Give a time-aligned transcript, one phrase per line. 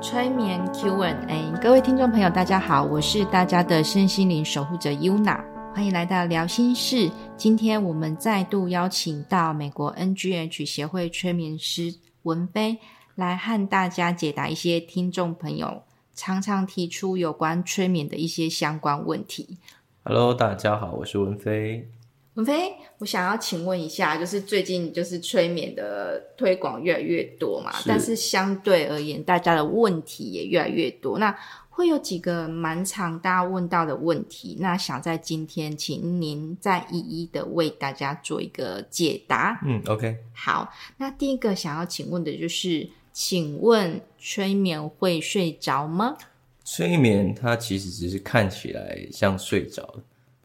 [0.00, 5.42] 催眠 Q&A，各位听众朋友，大家好，我是大家的身心灵守护者 Yuna，
[5.74, 7.10] 欢迎来到聊心事。
[7.36, 11.92] 今天我们再度邀请到美国 NGH 协会催眠师
[12.22, 12.78] 文飞
[13.16, 15.82] 来和大家解答一些听众朋友
[16.14, 19.58] 常常提出有关催眠的一些相关问题。
[20.04, 21.90] Hello，大家好，我是文飞。
[22.38, 31.18] 文飞，我想要请问一下，就是最近就是催眠的推广越来越多嘛，但是相对而言，大家的问题也越来越多。
[31.18, 31.36] 那
[31.68, 39.60] 会有几个蛮常大家问到的问题，那想在今天请您再一一的为大家做一个解答。
[39.66, 40.18] 嗯，OK。
[40.32, 46.16] 好，那第一个想要请问的就是，请问催眠会睡着吗？
[46.64, 50.02] 催眠它其实只是看起来像睡着了。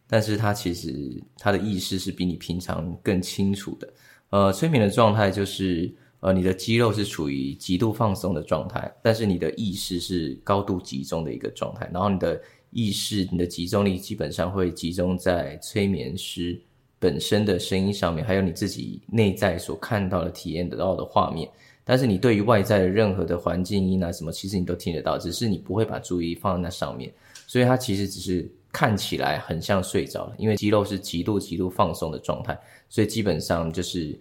[0.08, 0.92] 但是它其实
[1.38, 3.94] 它的意识是比你平常更清楚的。
[4.30, 11.90] 呃，催眠的状态就是呃你的肌肉是处于极度放松的状态，但是你的意识是高度集中的一个状态。
[11.94, 16.60] 然后你的意识、你的集中力基本上会集中在催眠师
[16.98, 21.48] 本身的声音上面，还有你自己内在所看到的、体验得到的画面。
[21.84, 27.14] 但是你对于外在的任何的环境音啊什么，其实你都听得到，只是你不会把注意放在那上面。
[27.46, 28.52] 所以它其实只是。
[28.74, 34.20] 看起来很像睡着了，因为肌肉是极度极度放松的状态，所以基本上就是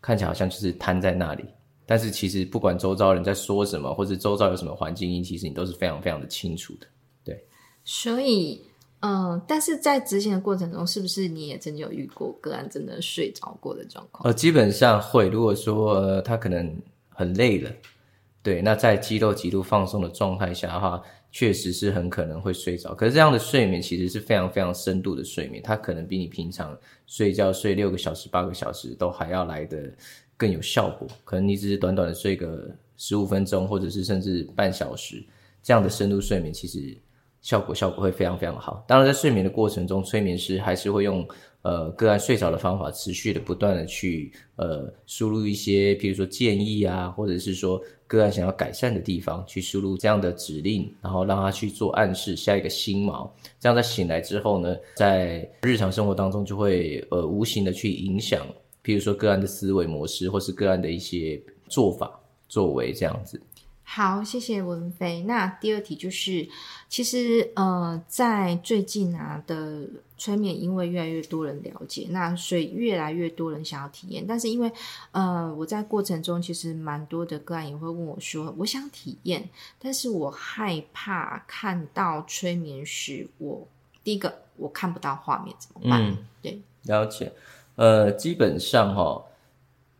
[0.00, 1.44] 看起来好像就是瘫在那里。
[1.84, 6.86] 但是其实不管周遭人在说什么，或者周遭有什么环境音，其实你都是非常非常的清楚的。
[7.22, 7.44] 对，
[7.84, 8.64] 所以
[9.00, 14.26] 嗯，但是在执行的过程中，是不是你也真的有遇过个案真的睡着过的状况？
[14.26, 15.28] 呃，基本上会。
[15.28, 16.74] 如果说他可能
[17.10, 17.70] 很累了，
[18.42, 21.02] 对，那在肌肉极度放松的状态下的话。
[21.32, 29.92] 确实是很可能会睡着，可是这样的睡眠其实是非常非常深度的睡眠，它可能比你平常睡觉睡六个小时、八个小时都还要来的
[30.36, 31.06] 更有效果。
[31.24, 35.22] 可能你只是短短的睡个十五分钟，或者是甚至半小时，
[35.62, 36.96] 这样的深度睡眠其实
[37.40, 38.84] 效果效果会非常非常好。
[38.88, 41.26] 当然，在睡眠的过程中，催眠师还是会用。
[41.62, 58.46] 呃，个案睡着的方法，持续的不断的去呃输入一些，比如说建议啊，或者是说个案想要改善的地方，去输入这样的指令，然后让他去做暗示，下一个心锚，这样在醒来之后呢，在日常生活当中就会呃无形的去影响，
[58.82, 61.38] 譬如说个案的思维模式，或是个案的一些
[61.68, 62.18] 做法
[62.48, 63.38] 作为这样子。
[63.92, 65.22] 好，谢谢文飞。
[65.22, 66.48] 那第二题就是，
[66.88, 69.84] 其实呃，在最近啊的
[70.16, 74.24] 催眠，因为越来越多人了解，那所以越来越多人想要体验。
[74.24, 74.70] 但是因为
[75.10, 79.48] 呃，我在过程中其实蛮多的个案也会问我说，我想体验，
[79.80, 83.66] 但是我害怕看到催眠时，我
[84.04, 86.16] 第一个我看不到画面怎么办？
[86.40, 87.32] 对，了解。
[87.74, 89.24] 呃，基本上哈。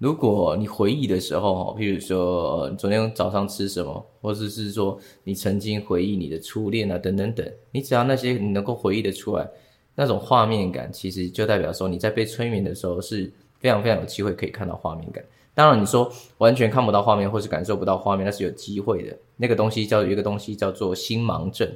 [0.01, 9.47] 如果你回忆的时候，譬如说昨天早上吃什么，或者是说你曾经回忆你的初恋啊，等等等，你只要那些你能够回忆的出来，
[9.95, 15.23] 那种画面感，其实就代表说你在被催眠的时候是非常非常有机会可以看到画面感。
[15.53, 19.15] 当然，你说完全看不到画面或是感受不到画面，那是有机会的。
[19.37, 21.71] 那个东西叫有一个东西叫做心盲症。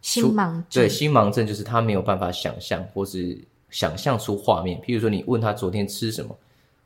[0.00, 3.38] 心盲症对心盲症就是他没有办法想象或是
[3.68, 4.80] 想象出画面。
[4.80, 6.36] 譬如说你问他昨天吃什么。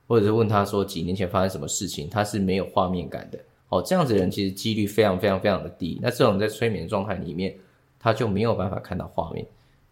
[0.06, 3.38] 或者是问他说几年前发生什么事情，他是没有画面感的。
[3.70, 5.98] 哦，这样子的人其实几率非常非常非常的低。
[6.00, 7.54] 那这种在催眠状态里面，
[7.98, 9.44] 他就没有办法看到画面。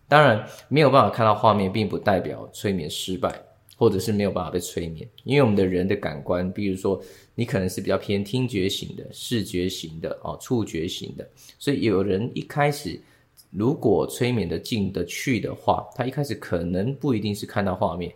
[0.06, 3.34] 当然，没有办法看到画面，并不代表催眠失败，
[3.77, 5.09] 或者是没有办法被催眠。
[5.25, 7.03] 因为我们的人的感官，比如说
[7.34, 11.27] 你可能是比较偏听觉型的、视觉型的、哦触觉型的，
[11.59, 13.00] 所以有人一开始
[13.50, 18.12] 如果催眠的进得去的话，他一开始可能不一定是看到画面。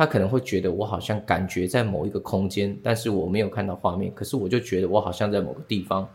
[0.00, 6.08] 他可能会觉得我好像感觉在某一个空间，但是我没有看到画面，可是我就觉得我好像在某个地方。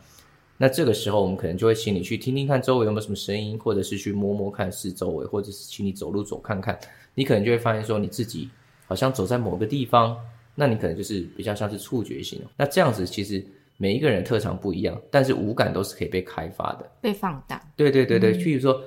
[0.57, 6.75] 那这个时候，我们可能就会请你去听听看周围有没有什么声音，或者是去摸摸看四周围，或者是请你走路走看看。
[7.13, 8.49] 你可能就会发现说，你自己
[8.87, 10.17] 好像走在某个地方。
[10.55, 12.41] 那你可能就是比较像是触觉型。
[12.57, 13.45] 那这样子其实
[13.77, 17.61] 每一个人特长不一样，但是五感都是可以被开发的，被放大。
[17.75, 18.81] 对对对对，譬如说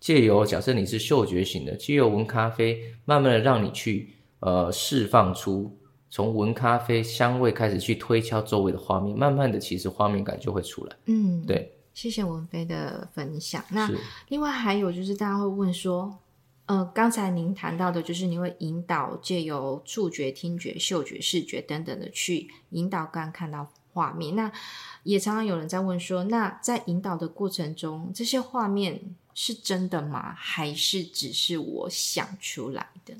[0.00, 4.10] 借由假设你是嗅觉型的，借由闻咖啡，慢慢的让你去。
[4.44, 5.74] 呃，释放出
[6.10, 10.94] 从闻咖啡香味开始去推敲周围的画面，慢慢的，其实画面感就会出来。
[11.06, 13.64] 嗯，对，谢谢文飞的分享。
[13.70, 13.90] 那
[14.28, 16.18] 另外还有就是，大家会问说，
[16.66, 24.36] 呃，刚才您谈到的，就是你会引导借由触觉、听觉、嗅觉、视觉等等的去引导刚看到画面。
[24.36, 24.52] 那
[25.04, 30.34] 也常常有人在问说，那在引导的过程中，这些画面是真的吗？
[30.36, 33.14] 还是只是我想出来的？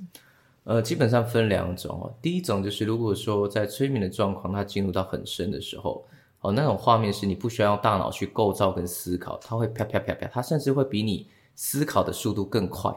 [0.65, 2.15] 呃，基本上分两种哦。
[2.21, 6.05] 第一种就是，如果说在催眠的状况，它进入到很深的时候，
[6.41, 12.91] 哦，那种画面是你不需要用大脑去构造跟思考，它会啪啪啪啪，它甚至会比你思考的速度更快。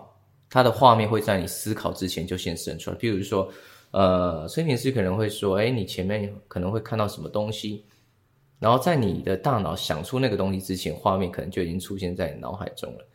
[0.49, 2.97] 它的画面会在你思考之前就先生出来。
[2.97, 3.49] 譬如说，
[3.91, 7.85] 呃，催眠师可能会说：“哎，你前面可能会看到什么东西。”
[8.59, 13.05] 然后在你的大脑想出那个东西之前，画面可能就已经出现在你脑海中了。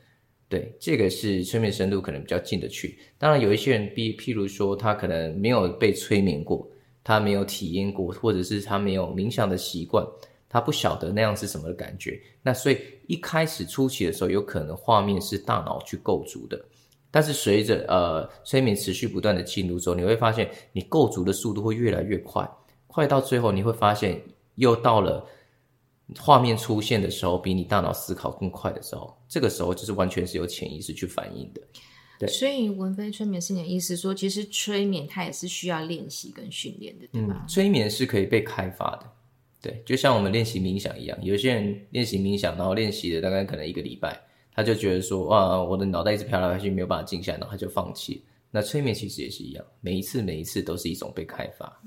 [0.52, 2.98] 对，这个是催眠深度可能比较近的去。
[3.16, 6.68] 当然，有一些人，比譬如说他可能没有被催眠过，
[7.02, 10.06] 他没有体验过，或者是他没有冥想的习惯，
[10.50, 12.20] 他不晓得那样是什么的感觉。
[12.42, 12.76] 那所以
[13.06, 16.62] 一开始初期的时候，有可能画面是大脑去构筑的。
[17.10, 22.46] 但是随着呃催眠持续不断的进入之后，你会发现你构筑的速度会越来越快，
[22.86, 24.20] 快到最后你会发现。
[24.56, 25.24] 又到了
[26.18, 31.60] 画面出现的时候，比你大脑思考更快的时候，这个时候就是完全是由潜意识去反应的。
[32.18, 37.44] 对，所以文飞催眠是你的意思说，其实催眠它也是需要练习跟训练的，对吧？
[37.48, 39.10] 催眠是可以被开发的，
[39.60, 44.20] 对，就像我们练习冥想一样，有些人练习冥想，然后练习了大概可能一个礼拜，
[44.54, 48.22] 他就觉得说，哇，我的脑袋一直飘来飘去，没有办法静下来，然后他就放弃。
[48.50, 51.82] 那催眠其实也是一样，每一次每一次都是一种被开发。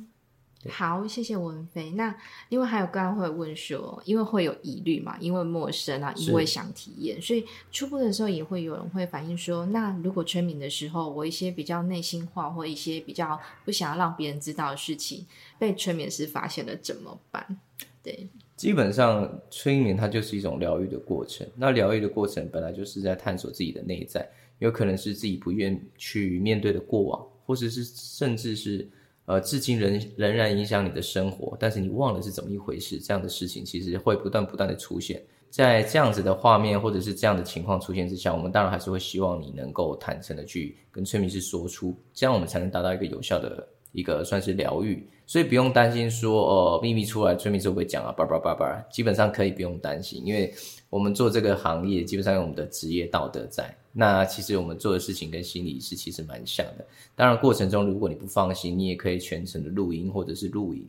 [0.70, 1.92] 好，谢谢文飞。
[1.92, 2.16] 那
[2.50, 15.26] 另外还有刚刚会问说，因为会有疑虑嘛，因为陌生啊，因为想体验，所以初步的时候也会有人会反映说，那如果催眠的时候，我一些比较内心话或一些比较不想要让别人知道的事情，
[15.60, 17.60] 被催眠师发现了怎么办？
[18.02, 21.48] 对，基本上催眠它就是一种疗愈的过程。
[21.56, 24.28] 那疗愈的过程本来就是在探索自己的内在，
[24.58, 28.90] 有可能是自己不愿去面对的过往，或者是甚至是。
[29.26, 33.00] 呃，至今仍仍然影响你的生活，但是你忘了是怎么一回事。
[33.00, 45.08] 这样的事情其实会不断不断的出现在这样子的画面或者是这样的情况出现之下，我们当然还是会希望你能够坦诚的去跟催眠师说出，这样我们才能达到一个有效的一个算是疗愈。
[45.28, 48.12] 所以不用担心说，哦，秘密出来催眠师会讲啊？
[48.12, 50.54] 叭叭叭叭，基本上可以不用担心，因为
[50.90, 53.76] 我们做这个行业基本上有我们的职业道德在。
[53.92, 56.86] 那其实我们做的事情跟心理是其实蛮像的。
[57.16, 60.88] 当然过程中如果你不放心，你也可以全程的录音或者是录影，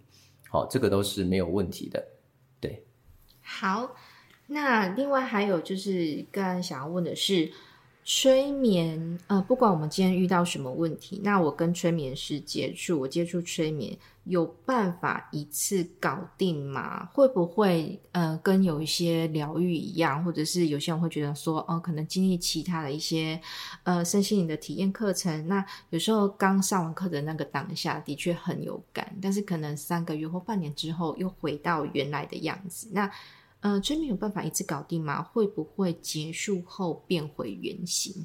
[0.49, 2.05] 好，这个都是没有问题的。
[2.61, 2.83] 对，
[3.41, 3.95] 好，
[4.47, 7.51] 那另外还有就是刚刚想要问的是。
[8.09, 17.07] 催眠，呃，不管我们今天遇到什么问题，那我跟催眠师接触，我接触催眠，有办法一次搞定吗？
[17.13, 23.41] 会不会，呃，跟有一些疗愈一样，或者是有些人会觉得说，哦，可能经历其他的一些，
[23.83, 33.11] 呃，身心灵的体验课程，那有时候刚上完课的那个当下的确很有感，但是可能三个月或半年之后又回到原来的样子，那。
[33.61, 35.23] 呃，催眠有办法一次搞定吗？
[35.23, 38.25] 会不会结束后变回原形？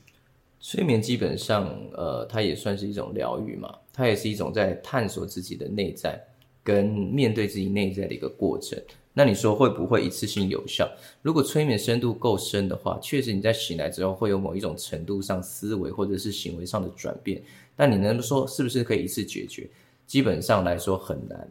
[0.59, 6.21] 催眠基本上，呃，它也算是一种疗愈嘛，它也是一种在探索自己的内在
[6.63, 8.79] 跟面对自己内在的一个过程。
[9.13, 10.87] 那你说会不会一次性有效？
[11.21, 17.41] 如果催眠深度够深的话，确实你在醒来之后会有某一种程度上思维或者是行为上的转变。
[17.75, 19.67] 但你能说是不是可以一次解决？
[20.05, 21.49] 基本上来说很难。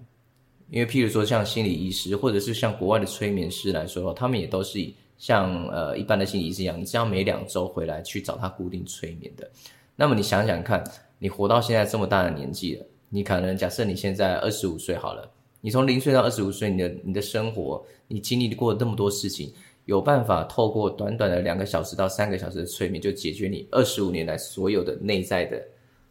[0.70, 4.78] 因为，譬如说，像心理医师，或者是像国外的催眠师来说，他们也都是
[5.18, 9.50] 像呃一般的心理医师一样，你只要每两周回来去找他固定催眠的。
[9.96, 10.82] 那么你想想看，
[11.18, 15.28] 你活到现在这么大的年纪了，你可能假设你现在二十五岁好了，
[15.60, 19.52] 你从零岁到二十五岁，你的你的生活，你经历过那么多事情，
[19.86, 25.66] 有办法透过短短的两个小时到三个小时的催眠，就解决你二十五年来所有的内在的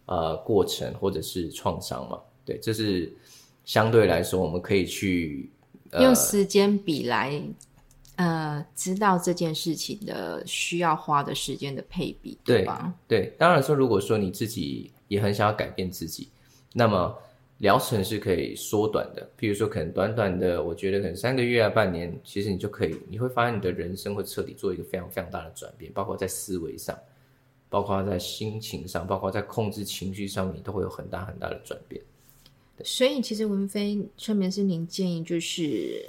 [0.06, 2.20] 呃过程或者是创伤吗？
[2.44, 3.10] 对，这是。
[3.70, 5.48] 相对来说，我们可以去
[6.00, 7.40] 用时间比来，
[8.16, 12.92] 呃，知道这件事情的需要花的时间的配比，对吧？
[13.08, 16.30] 对，当然说，如果说你自己也很想要改变自己，
[16.74, 17.16] 那么
[17.60, 19.30] 疗程是可以缩短的。
[19.40, 26.98] 譬如说，可能短短的，我觉得可能三个月啊、半年，其实你就可以，你会发现你的人生会彻底做一个非常非常大的转变，包括在思维上，
[27.70, 32.02] 包括在心情上，包括在控制情绪上面，都会有很大很大的转变。
[32.84, 36.06] 所以，其实文飞催眠师，您建议就是，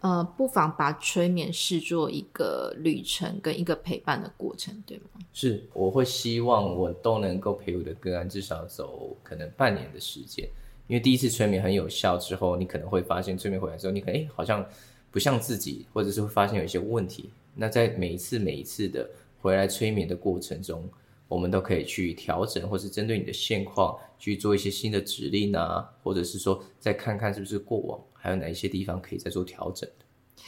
[0.00, 5.04] 呃，不妨把催眠视作一个旅程跟一个陪伴的过程，对吗？
[5.32, 10.48] 是，我会希望我都能够陪我的个案至少走可能半年的时间，
[10.86, 14.64] 因为第一次催眠很有效之后，你可能会发现催眠回来之后，你可能哎好像
[15.10, 17.30] 不像自己，或者是会发现有一些问题。
[17.54, 19.08] 那在每一次每一次的
[19.40, 20.88] 回来催眠的过程中。
[21.28, 30.04] 我们都可以去调整，或是针对你的现况去做一些新的指令啊，或者是说再看看是不是过往还有哪一些地方可以再做调整的。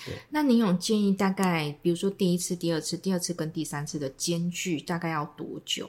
[0.06, 5.88] 对，那您有建议大概，比如说第一次、第二次、第二次跟第三次的间距大概要多久？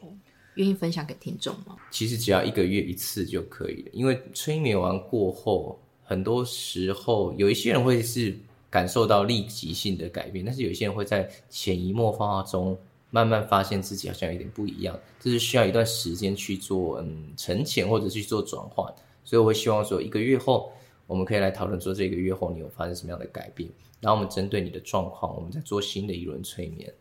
[0.56, 1.78] 愿意分享给听众吗？
[1.92, 8.36] 其实只要一个月一次就可以了，因为催眠完过后，很多时候有一些人会是
[8.70, 12.78] 感受到立即性的改变，但是有些人会在潜移默化中
[13.12, 18.86] 慢慢发现自己好像有点不一样，这是需要一段时间去做嗯沉潜或者去做转换，
[19.24, 20.72] 所以我会希望说一个月后
[21.08, 26.94] 我们可以来讨论说这个月后你有发生什么样的改变，然后我们针对你的状况，我们再做新的一轮催眠。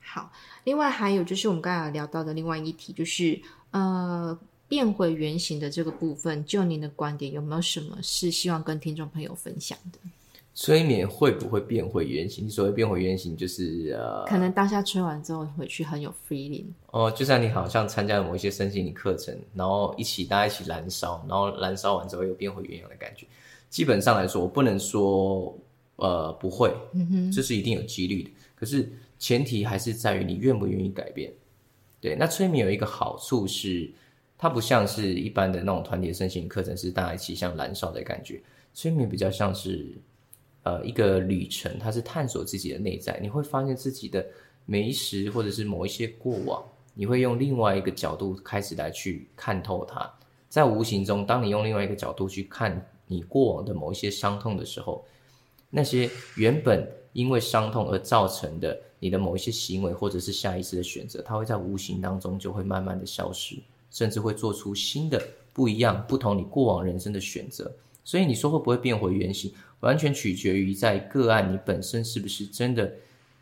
[0.00, 0.32] 好，
[0.64, 3.40] 另外还有就是我们刚才聊到的另外一题，就是
[3.70, 4.36] 呃
[4.68, 9.98] 变回原形的这个部分，就您的观点，有没有什么是希望跟听众朋友分享的？
[10.54, 12.48] 催眠会不会变回原形？
[12.48, 16.66] 所谓变回原形，就是呃，可能当下吹完之后回去很有 feeling。
[16.90, 23.26] 哦，就像你好像参加了某一些身心灵课程，然后一起大家一起燃烧，然后燃烧完之后又变回原样的感觉。
[23.70, 25.58] 基本上来说，我不能说
[25.96, 28.30] 呃不会，嗯哼，这是一定有几率的。
[28.54, 31.32] 可是前提还是在于你愿不愿意改变。
[31.98, 33.90] 对，那催眠有一个好处是，
[34.36, 38.42] 它不像是一般的那种团体身心灵课程，是大家一起像燃烧的感觉。
[38.74, 39.96] 催眠比较像是。
[40.64, 44.24] 呃，一个旅程，它是探索自己的内在，你会发现自己的
[44.64, 46.62] 每一时，或者是某一些过往，
[46.94, 50.08] 你会用另外一个角度开始来去看透它。
[50.48, 55.04] 在无形中，当你用另外一个角度去看你过往的某一些伤痛的时候，
[55.68, 63.56] 那些原本因为伤痛而造成的你的某一些行为，或者是下意识的选择，它会在无形当中就会慢慢的消失，
[63.90, 65.20] 甚至会做出新的
[65.52, 67.72] 不一样、不同你过往人生的选择。
[68.04, 69.52] 所以你说会不会变回原形？
[69.80, 72.92] 完全取决于在个案你本身是不是真的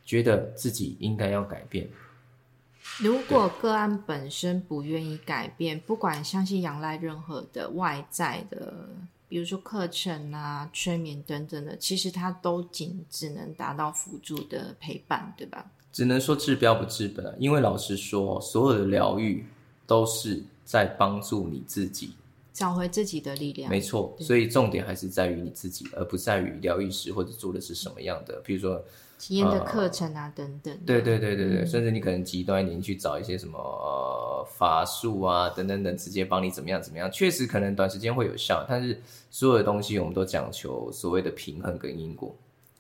[0.07, 1.89] 觉得自己应该要改变。
[2.99, 8.89] 如果个案本身不愿意改变，不管相信仰赖任何的外在的，
[9.29, 15.71] 比如说课程啊、催眠等等的，其实它都仅只能达到辅助的陪伴，对吧？
[15.93, 19.45] 只能说治标不治本，因为老实说，所有的疗愈
[19.87, 22.15] 都是在帮助你自己。
[22.53, 24.17] 找回自己的力量，没错。
[24.21, 28.83] 所以重点还是在于你自己，而不在于疗愈师或者做的是什么样的，比如说
[29.19, 30.77] 体验的课程啊等等。
[30.85, 42.35] 对对对对对，甚至你可能极端一点去找一些什么呃法术啊等等等，直接帮你怎么样怎么样，确实可能短时间会有效，但是所有的东西我们都讲求所谓的平衡跟因果。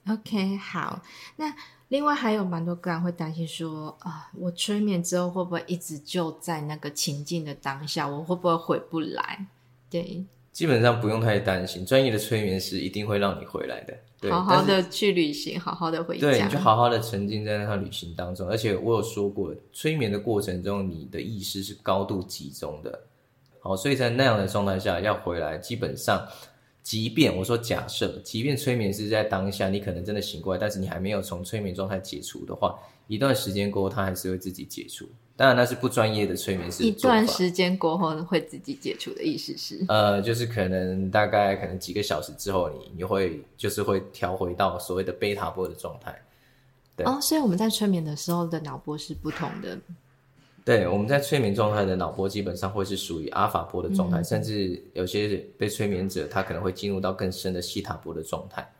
[0.08, 1.02] OK，好，
[1.36, 1.54] 那。
[1.90, 9.44] 另外还有蛮多个人会担心说啊，我催眠之后会不会一直就在那个情境的当下，我会不会回不来？
[9.90, 14.30] 对，基本上不用太担心，专业的催眠师一定会让你回来的。
[14.30, 18.48] 好好的去旅行，好好的回家，对，你就好好的沉浸在那趟旅行当中。
[18.48, 23.00] 而且我有说过，催眠的过程中，你的意识是高度集中的。
[23.60, 26.26] 好，所以在那样的状态下要回来，基本上。
[26.82, 32.74] 即便我说假设，即便催眠是在当下，你可能真的醒过来，但是你还没有从催眠状态解除的话，
[33.06, 35.06] 一段时间过后，它还是会自己解除。
[35.40, 36.82] 当然那是不专业的催眠师。
[36.82, 39.82] 一段时间过后会自己解除的意思是？
[39.88, 46.14] 呃，就是可能大概可能几个小时之后，你你会就是会调回到所谓的贝塔波的状态。
[46.94, 49.78] 对哦，所以我们在催眠的时候的脑波是不同的。
[50.62, 58.70] 对，我们在催眠状态的脑波基本上会是属于阿法波的状态，甚至有些被催眠者他可能会进入到更深的西塔波的状态。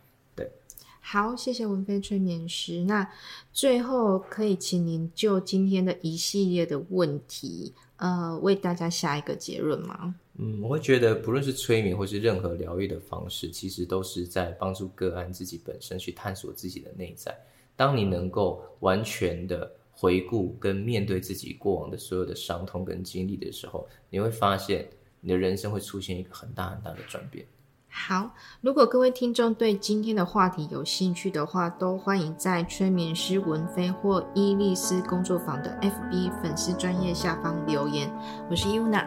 [1.01, 2.85] 好，谢谢文飞催眠师。
[2.85, 3.11] 那
[3.53, 10.15] 最后可以请您就今天的一系列的问题，呃，为大家下一个结论吗？
[10.37, 17.37] 嗯，我会觉得不论是催眠或是任何疗愈的方式，其实都是在帮助个案自己本身去探索自己的内在。
[17.75, 19.71] 当你能够完全的。
[19.93, 24.89] 回顾跟面对自己过往的所有的伤痛跟经历的时候，你会发现
[25.21, 27.45] 你的人生会出现一个很大很大的转变。
[27.93, 28.31] 好，
[28.61, 38.09] 如果各位听众对今天的话题有兴趣的话，都欢迎在催眠师文飞或伊丽丝工作坊的 FB 粉丝专业下方留言。
[38.49, 39.05] 我是 UNA，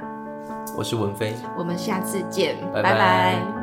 [0.78, 3.63] 我是文飞，我们下次见，拜拜。